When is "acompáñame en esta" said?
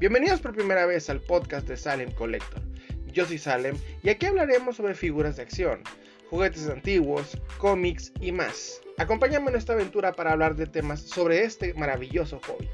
8.96-9.74